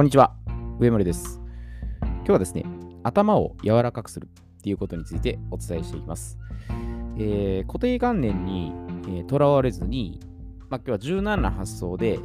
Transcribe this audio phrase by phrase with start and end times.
[0.00, 0.34] こんにちは、
[0.78, 1.42] 上森です。
[2.00, 2.64] 今日はですね、
[3.02, 6.38] 頭を柔らかくするっていうことについてお伝えしていきます。
[7.18, 8.72] えー固定観念に
[9.26, 10.18] とら、われずに、
[10.70, 12.18] ま、今日は柔軟な発想で、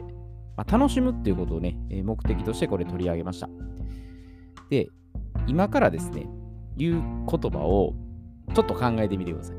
[0.56, 3.50] ま、楽しむっていうことをね、え目的としてこれ取り上げました。
[4.70, 4.88] で、
[5.46, 6.30] 今からですね、
[6.78, 7.94] 言う言葉を
[8.54, 9.58] ちょっと考えてみてください。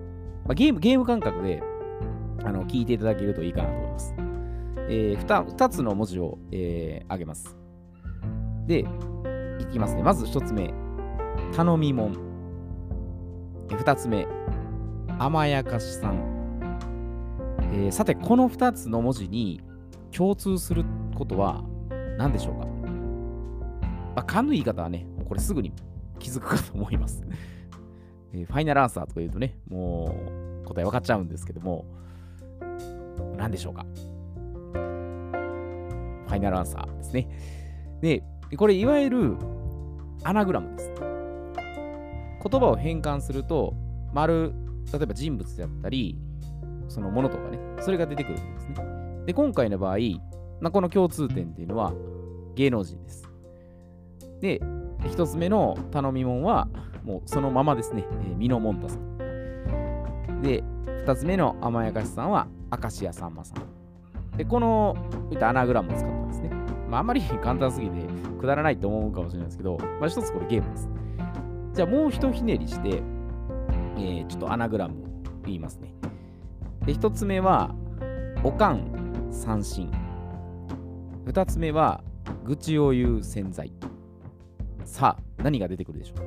[0.49, 1.63] ま、ゲーム、ゲーム感覚で
[2.47, 4.15] あの聞いていただけるといいかなと思います。
[4.89, 7.66] え 2, つの文字を、えー、げます。
[8.67, 8.85] で、
[9.61, 10.03] いきますね。
[10.03, 10.73] まず1つ目、
[11.55, 12.17] 頼みもん。
[13.69, 14.27] 2つ目、
[15.19, 16.37] 甘やかしさん。
[17.73, 19.61] えーさて、この2つの文字に
[20.13, 20.85] 共通する
[21.15, 21.63] ことは
[22.19, 25.73] 何でしょうか、まあ、勘の言い方はね、これすぐに
[26.19, 27.23] 気づくかと思います。
[28.33, 30.15] えーファイナルアンサーとか言うとね、も
[30.63, 31.85] う答え分かっちゃうんですけども、
[33.37, 33.85] 何でしょうか？
[34.73, 37.29] ファイナルアンサーですね。
[38.01, 38.23] で、
[38.57, 39.37] これいわゆる
[40.23, 40.93] アナグラムです。
[42.49, 43.75] 言葉を変換すると、
[44.13, 44.53] 丸、
[44.93, 46.17] 例えば人物であったり、
[46.89, 48.75] そのものとかね、それが出てくるんですね。
[49.27, 49.97] で、今回の場合、
[50.61, 51.93] まあ、この共通点っていうのは
[52.55, 53.29] 芸能人です。
[54.41, 54.61] で、
[55.11, 56.69] 一つ目の頼みもんは、
[57.05, 60.43] もうそのままですね、えー、ミノモンタさん。
[60.43, 60.63] で、
[61.05, 64.37] 二つ目の甘やかしさんは、明石家さんまさん。
[64.37, 64.97] で、この、
[65.31, 66.51] いったアナグラムを使ったんですね。
[66.89, 67.97] まあ、あまり 簡単すぎて、
[68.37, 70.89] くだらないと思うかもしれないですけど、まあ、一つこれゲームです。
[71.75, 73.03] じゃあもう一ひねりして、
[73.99, 75.07] えーちょっとアナグラムを
[75.45, 75.95] 言いますね。
[76.85, 77.75] で、一つ目は、
[78.43, 79.91] おかん三振。
[81.25, 82.03] 二つ目は、
[82.45, 83.73] 愚痴を言う洗剤。
[84.85, 86.23] さあ、何が出てくるでしょ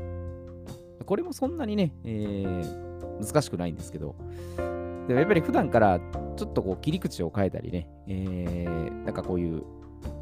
[1.02, 4.16] うこれもそんなにね、えー難しくないんですけど、
[4.56, 6.00] でもやっぱり普段から
[6.38, 9.64] ちょっとこう切り口を変えたりね、えーなんかこういう、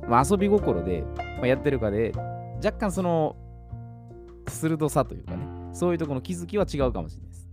[0.07, 1.03] まあ、遊び心で、
[1.41, 2.13] ま、やってるかで、
[2.63, 3.35] 若干その
[4.47, 7.49] 鋭さというかね、そういうとこの気づきは違うかもしれないです。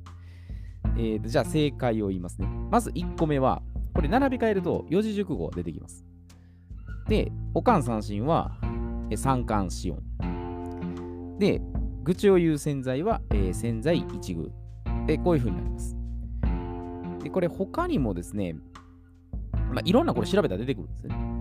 [0.96, 2.46] えーとじゃあ正解を言いますね。
[2.70, 3.62] まず1個目は、
[3.94, 6.04] これ並び替えると四字熟語出てきます。
[7.08, 8.52] で、おかん三振は
[9.10, 11.38] え三冠四音。
[11.38, 11.60] で、
[12.04, 14.50] 愚痴を言う洗剤は、えー洗剤一遇。
[15.06, 15.96] で、こういう風になります。
[17.22, 18.56] で、これ他にもですね、
[19.72, 21.33] まあ、いろんなこれ調べたら出てくるんですね。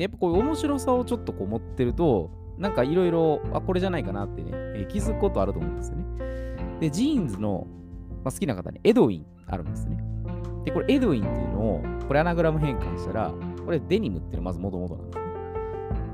[0.00, 6.04] で、やっぱこういう面白さをちょっとこう持ってると、なんかいろいろ、あ、これじゃないかなってね、えー気づくことあると思うんですよね。
[6.80, 7.66] で、ジーンズの、
[8.24, 10.02] まあ、好きな方にエドウィンあるんですね。
[10.64, 15.24] で、これエドウィンっていうのを、これアナグラム変換したら、これデニムっていうのはまず元々なんですね。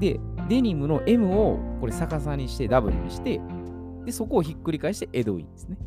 [0.01, 3.41] で、デニムの M をこれ逆さにして W にして、
[4.05, 5.79] で、そこをひっくり返してエドウィンですね。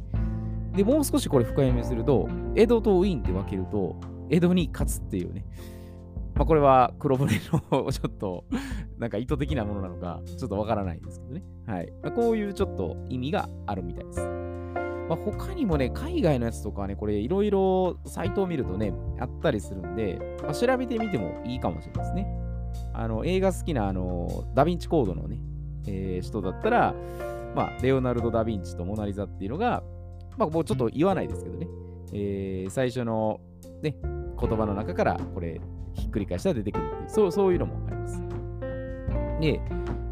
[0.74, 3.98] で、もう少しこれ深読みすると、エドと win って分けると、
[4.30, 5.44] エドに勝つっていうね。
[6.40, 7.34] まあ、これは黒船
[7.70, 8.46] の ちょっと、
[8.98, 11.44] なんか意図的なものなのか、ちょっとわからないですけどね。
[11.68, 11.92] はい。
[12.02, 14.22] まあ、こういうちょっと意味があるみたいです。
[14.22, 22.40] まあ、他にもね、海外のやつとかね、これいろいろサイトを見るとね、あったりするんで、まあ、調べてみてもいいかもしれないですね。
[22.94, 25.42] あの、映画好きな、あの、ダヴィンチコードのね、
[25.90, 26.96] えー人だったら、
[27.54, 29.84] まあ、レオナルド・ダ・ヴィンチとモナ・リザっていうのが、
[30.38, 31.68] まあ、もうちょっと言わないですけどね、
[32.14, 33.42] えー最初の、
[33.82, 33.98] ね、
[34.40, 35.60] 言葉の中からこれ、
[35.94, 38.22] ひっくり返したら出てくるっていう、そうそういうのもあります。
[39.40, 39.62] で、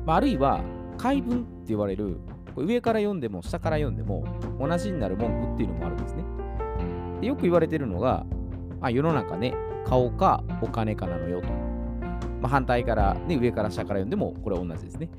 [0.05, 0.61] まあ、あるいは、
[0.97, 2.17] 解文って言われる、
[2.55, 4.25] 上から読んでも下から読んでも
[4.59, 6.23] 同じになる文句っていうのもあるんですね。
[7.21, 8.25] でよく言われてるのが、
[8.79, 9.53] まあ、世の中ね、
[9.85, 11.47] 顔かお金かなのよと。
[12.41, 15.09] まあ、反対から、ね、上から下から読んでもこれ同じですね。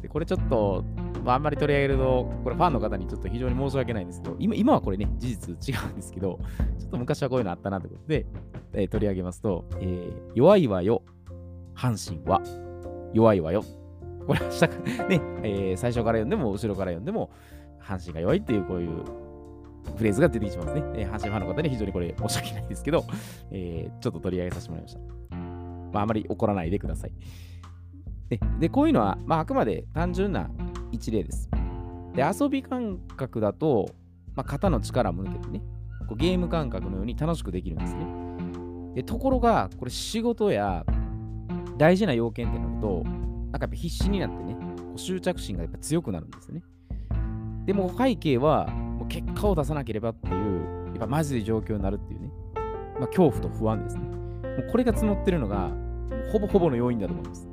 [0.00, 0.84] でこれちょっと、
[1.24, 6.40] まあ、んまり取り上げると、これファンの方にちょっと非常に申し訳ないんですけど、今今はこれね、事実違うんですけど、
[6.78, 8.26] ちょっと昔はこういうのあったなということで、
[8.74, 11.02] えー取り上げますと、えー弱いわよ、
[11.74, 12.40] 阪神は
[13.12, 13.64] 弱いわよ。
[14.26, 17.30] これは下から、 ね、えー最初から読んでも、後ろから読んでも、
[17.80, 18.90] 阪神が弱いっていうこういう
[19.96, 20.82] フレーズが出てきてますね。
[20.94, 23.04] えー阪神ファンの方に非常にこれ申し訳ないですけど、
[23.50, 25.00] えーちょっと取り上げさせてもらいました。
[25.92, 27.12] まあ、あまり怒らないでください。
[28.30, 30.50] で、でこういうのは、まあ、あくまで単純な
[30.90, 31.50] 一例です。
[32.14, 33.90] で、遊び感覚だと、
[34.34, 35.62] まあ、肩の力を抜けてね、
[36.08, 38.21] こうゲーム感覚のように楽しくできるんですね。
[38.94, 40.84] で、ところが、これ仕事や
[41.78, 46.62] 大事な要件ってなると、なんかやっぱ必死になってね、こう執着心がやっぱ強くなるんですよね。
[47.66, 52.30] でも背景は、もう結果を出さなければっていう、やっぱマジで状況になるっていうね、
[52.98, 54.02] まあ、恐怖と不安ですね。
[54.02, 55.70] もうこれが募ってるのが、
[56.30, 57.48] ほぼほぼの要因だと思います。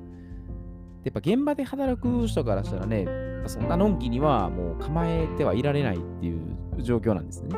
[1.03, 3.07] でやっぱ現場で働く人からしたらね、
[3.47, 7.49] そんなのんきにはもう構えてはいられないっていう状況なんですね。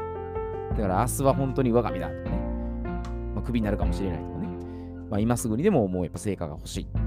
[0.71, 2.40] だから明日は本当に我が身だとかね、
[3.41, 4.47] まあ、クビになるかもしれないとかね、
[5.09, 6.99] まあ、今すぐにでももうやっぱ成果が欲しいって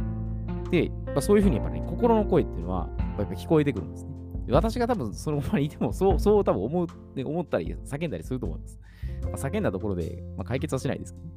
[0.70, 2.88] で、まあ、そういうふうにやっぱり、ね、心の声っていうのは、
[3.18, 4.10] やっぱ聞こえてくるんですね。
[4.50, 6.86] 私が多分その場にいても、そう、 そう多分思う、
[7.24, 8.80] 思ったり、叫んだりすると思います。
[9.22, 11.32] まあ、叫んだところで、まあ、解決はしないですけどね。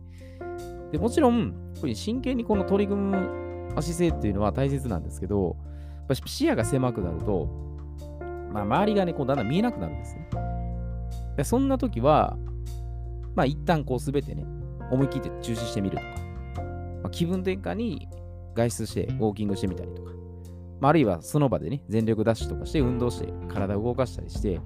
[0.92, 1.54] でもちろん、
[1.94, 5.58] 真剣にこの取り組む姿勢っていうのは大切なんですけど、
[5.98, 7.48] やっぱ視野が狭くなると、
[8.52, 10.30] まあ、周りがね、こうだんだん見えなくなるんですね。
[11.36, 12.38] でそんな時は、
[13.36, 14.46] まあ一旦こうすべてね、
[14.92, 16.10] 思い切って中止してみるとか、
[17.04, 18.08] まあ、気分転換に
[18.56, 20.12] 外出してウォーキングしてみたりとか、
[20.80, 24.60] まあ、あるいはその場でね、全力ダッシュとかして運動して体を動かしたりして、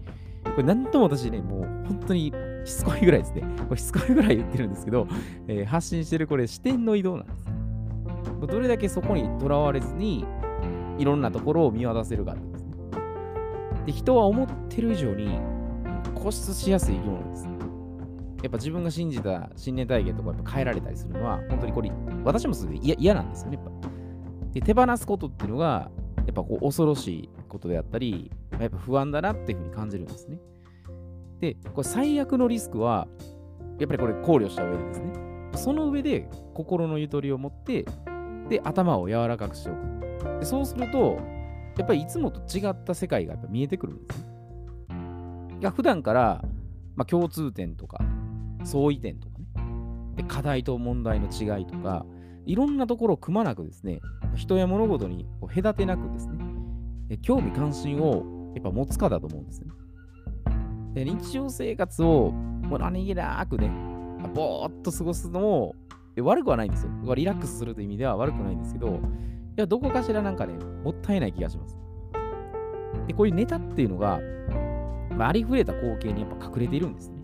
[0.44, 2.33] これなんとも私ね、もう本当に
[2.65, 3.44] しつこいぐらいですね。
[3.68, 5.07] これしつこいぐらい言ってるんですけど、
[5.47, 7.45] えー、発信してるこれ視点の移動なんです。
[8.47, 10.25] どれだけそこにとらわれずに、
[10.97, 12.74] いろんなところを見渡せるかですね。
[13.85, 15.39] で、人は思ってる以上に
[16.15, 17.61] 固執しやすい生き物です。
[18.41, 21.91] やっぱ自分が信じた信念体験とかやっぱ変えられたりするのは、本当にこれ、
[22.23, 23.89] 私もすぐ嫌なんですよね、やっぱ。
[24.53, 30.39] で、手放すことっていうのが、やっぱこう恐ろしいことであったり、やっぱ不安だなっていうふうに感じるんですね。
[31.39, 33.07] で、これ最悪のリスクは、
[33.79, 35.13] やっぱりこれ考慮した上でですね、
[35.55, 37.85] その上で心のゆとりを持って、
[38.49, 40.39] で、頭を柔らかくしておく。
[40.39, 41.19] でそうすると、
[41.77, 44.31] やっぱりいつもと違った世界がやっぱ見えてくるんですね。
[45.59, 46.43] いや、普段から、
[46.95, 48.03] まあ、共通点とか、
[48.63, 49.46] 相違点とかね、
[50.18, 52.06] で課題と問題の違いとか、
[52.46, 54.02] いろんなところをくまなくですね、
[54.36, 59.68] 人や物事に隔てなくですね、興味関心をやっぱ持つかだと思うんですね。
[60.94, 63.72] で日常生活をもう何気なくね、
[64.34, 65.75] ぼーっと過ごすのも
[66.18, 67.16] 悪くはないんですよ。
[67.16, 69.00] リラックスするという意味では悪くないんですけど、い
[69.56, 70.54] や、どこかしらなんかね、
[70.84, 71.78] もったいない気がします。
[73.08, 74.19] で、こういうネタっていうのが、
[75.16, 77.20] まあ、ありふれた光景にやっぱ隠れているんですね。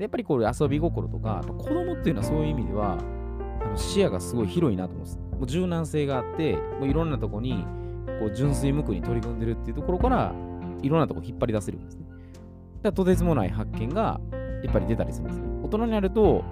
[0.00, 2.96] でやっぱりこれ遊び心とか、子供っていうのはそういう意味では、
[3.62, 5.18] あの視野がすごい広いなと思うんです。
[5.18, 7.66] もう柔軟性があって、もういろんなとこに
[8.18, 10.34] こう純粋無垢に取り組んでるっていうところから、
[10.80, 12.06] いろんなとこ引っ張り出せるんですね。
[12.82, 14.18] だとてつもない発見が
[14.64, 15.46] やっぱり出たりするんですね。
[15.62, 16.44] 大人になると、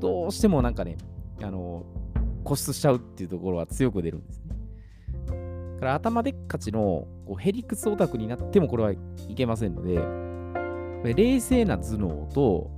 [0.00, 0.96] どうしてもなんかね、
[1.42, 1.84] あの、
[2.44, 4.56] 固執しちゃうっていうところは強く出るんですね。
[5.74, 8.98] だから頭でっかちのこうヘリクスオタクになってもこれはい
[9.34, 10.29] けませんので、
[11.04, 12.70] 冷静な頭脳と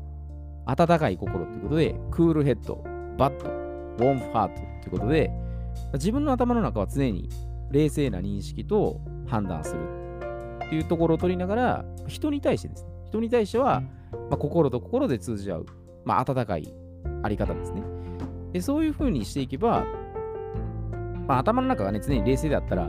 [0.66, 2.84] 温かい心ということで、クールヘッド、
[3.18, 5.30] バッド、ウォームハートということで、
[5.94, 7.28] 自分の頭の中は常に
[7.70, 9.80] 冷静な認識と判断する
[10.64, 13.82] っていうところを取りながら、人に対してですね、人に対しては、
[14.30, 15.66] まあ、心と心で通じ合う、
[16.04, 16.72] まあ、温かい
[17.22, 17.82] あり方ですね。
[18.52, 19.84] でそういうふうにしていけば、
[21.26, 22.86] まあ、頭の中がね、常に冷静だったら、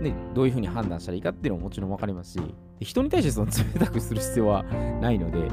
[0.00, 2.40] ね、どういうふうに判断したらいいかっていうのももちろん分かりますし、
[2.80, 5.48] 人に対してその冷たくする必要はないので、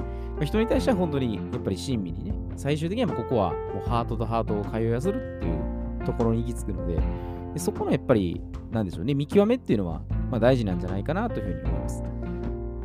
[0.45, 6.95] 人に対しては本当にやっぱり親身にね、最終的にはここはもうハートとハートを通いやするっていうところに行き着くので、
[7.53, 8.41] でそこのやっぱり、
[8.71, 10.01] なんでしょうね、見極めっていうのは、
[10.31, 12.03] まあ、大事なんじゃないかなというふうに思います。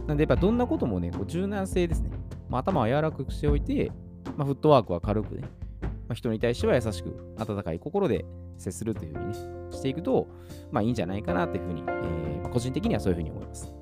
[0.07, 2.11] なんでやっぱどんなこともね、こう柔軟性ですね、
[2.49, 3.93] まあ、頭を柔らかくしておいて、
[4.37, 5.43] まあ、フットワークは軽くね、
[5.83, 8.25] まあ、人に対しては優しく、温かい心で
[8.63, 9.35] 接するというふうにね、
[9.71, 10.29] していくと、
[10.71, 13.73] まあいいんじゃないかなというふうに、えー、個人的にはそういうふうに思います。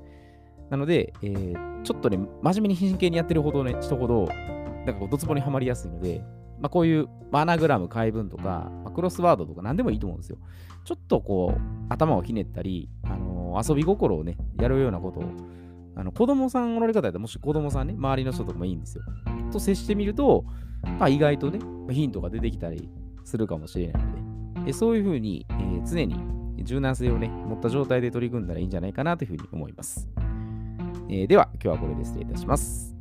[0.71, 6.25] なので、えー、ちょっとね、真面目に真剣にやってるほどね、人ほど、なんかこう、ドツボにはまりやすいので、
[6.61, 10.39] まあ、こういうアナグラム、解文とか、まあ、クロスワードとか何でもいいと思うんですよ。
[10.85, 15.25] ちょっとこう、頭をひねったり、あのー、遊び心をね、やるようなことを、
[15.97, 19.05] あの子供さんおられ方やったら、もし子供さんね、周りの人とかもいいんですよ。
[19.51, 20.45] と接してみると、
[20.83, 21.59] まあ、意外とね、
[21.91, 22.89] ヒントが出てきたり
[23.25, 24.30] するかもしれないので、
[24.67, 26.17] えそういうふうに、えー、常に
[26.65, 30.09] 柔軟性をね、持った状態で取り組んだらいいんじゃないかなというふうに思います。
[31.09, 33.00] えー、では、今日はこれで失礼いたします。